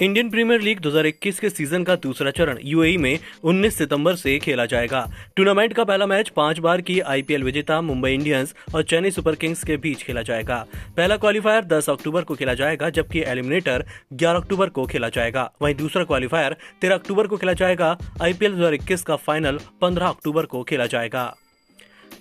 [0.00, 4.66] Indian premiere league 2021 के season का दूसरा चरण यूएई में 19 सितंबर से खेला
[4.66, 5.00] जाएगा।
[5.36, 9.64] टूर्नामेंट का पहला मैच पाँच बार की आईपीएल विजेता मुंबई इंडियंस और चेन्नई सुपर किंग्स
[9.64, 10.64] के बीच खेला जाएगा।
[10.96, 15.74] पहला क्वालिफायर 10 अक्टूबर को खेला जाएगा, जबकि एलिमिनेटर 11 अक्टूबर को खेला जाएगा। वहीं
[15.74, 20.86] दूसरा क्वालिफायर 13 अक्टूबर को खेला जाएगा, आईपीएल 2021 का फाइनल 15 अक्टूबर को खेला
[20.86, 21.34] जाएगा।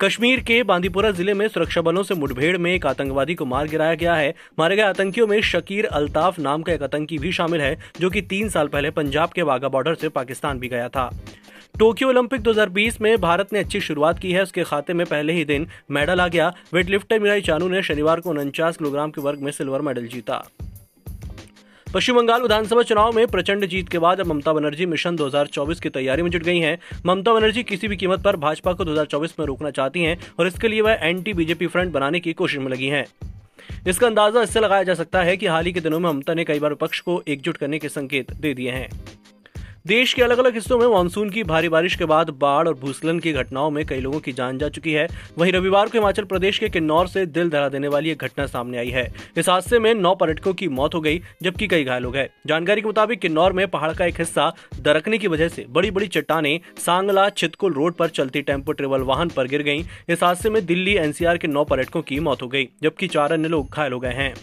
[0.00, 3.94] कश्मीर के बांदीपुरा ज़िले में सुरक्षा बलों से मुठभेड़ में एक आतंकवादी को मार गिराया
[3.94, 7.78] गया है। मारे गए आतंकियों में शकीर अल्ताफ नाम का एक आतंकी भी शामिल है,
[8.00, 11.10] जो कि तीन साल पहले पंजाब के वाघा बॉर्डर से पाकिस्तान भी गया था।
[11.78, 15.44] टोक्यो ओलंपिक 2020 में भारत ने अच्छी शुरुआत की है। उसके खाते में पहले ही
[15.44, 19.52] दिन मेडल आ गया। वेटलिफ्टर मिराई चानू ने शनिवार को उनचास किलोग्राम के वर्ग में
[19.52, 20.44] सिल्वर मेडल जीता।
[21.86, 25.88] पश्चिम बंगाल विधानसभा चुनाव में प्रचंड जीत के बाद अब ममता बनर्जी मिशन 2024 की
[25.88, 29.46] तैयारी में जुट गई हैं। ममता बनर्जी किसी भी कीमत पर भाजपा को 2024 में
[29.46, 32.88] रोकना चाहती हैं और इसके लिए वह एंटी बीजेपी फ्रंट बनाने की कोशिश में लगी
[32.88, 33.04] हैं।
[33.86, 36.44] इसका अंदाज़ा इससे लगाया जा सकता है कि हाल ही के दिनों में ममता ने
[36.44, 38.88] कई बार विपक्ष को एकजुट करने के संकेत दे दिए हैं।
[39.86, 43.18] देश के अलग अलग हिस्सों में मानसून की भारी बारिश के बाद बाढ़ और भूस्खलन
[43.18, 45.06] की घटनाओं में कई लोगों की जान जा चुकी है।
[45.38, 48.78] वहीं रविवार को हिमाचल प्रदेश के किन्नौर से दिल दहला देने वाली एक घटना सामने
[48.78, 52.10] आई है। इस हादसे में नौ पर्यटकों की मौत हो गई, जबकि कई घायल हो
[52.10, 55.90] गए। जानकारी के मुताबिक किन्नौर में पहाड़ का एक हिस्सा दरकने की वजह से बड़ी
[55.90, 60.50] बड़ी चट्टाने सांगला छितकुल रोड पर चलती टेंपो ट्रेवल वाहन पर गिर गई। इस हादसे
[60.50, 63.92] में दिल्ली एनसीआर के नौ पर्यटकों की मौत हो गई, जबकि चार अन्य लोग घायल
[63.92, 64.34] हो गए हैं।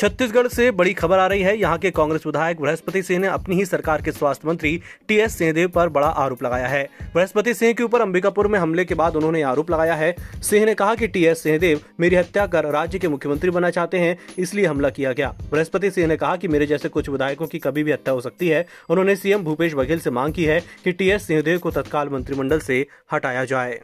[0.00, 3.56] छत्तीसगढ़ से बड़ी खबर आ रही है। यहाँ के कांग्रेस विधायक बृहस्पति सिंह ने अपनी
[3.56, 6.82] ही सरकार के स्वास्थ्य मंत्री टी एस सिंहदेव पर बड़ा आरोप लगाया है।
[7.14, 10.74] बृहस्पति सिंह के ऊपर अंबिकापुर में हमले के बाद उन्होंने आरोप लगाया है। सिंह ने
[10.74, 14.66] कहा कि टी एस सिंहदेव मेरी हत्या कर राज्य के मुख्यमंत्री बनना चाहते हैं, इसलिए
[14.66, 17.92] हमला किया गया। बृहस्पति सिंह ने कहा कि मेरे जैसे कुछ विधायकों की कभी भी
[17.92, 21.26] हत्या हो सकती है। उन्होंने सीएम भूपेश बघेल से मांग की है कि टी एस
[21.26, 23.80] सिंहदेव को तत्काल मंत्रिमंडल से हटाया जाए।